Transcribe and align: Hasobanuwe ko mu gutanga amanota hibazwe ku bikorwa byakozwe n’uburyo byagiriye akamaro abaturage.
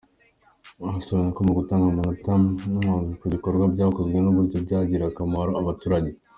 Hasobanuwe 0.93 1.33
ko 1.35 1.41
mu 1.47 1.53
gutanga 1.59 1.83
amanota 1.87 2.31
hibazwe 2.73 3.13
ku 3.19 3.25
bikorwa 3.33 3.65
byakozwe 3.73 4.17
n’uburyo 4.21 4.57
byagiriye 4.65 5.07
akamaro 5.11 5.51
abaturage. 5.61 6.11